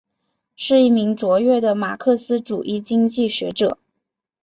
[0.55, 3.77] 是一名卓越的马克思主义经济学者。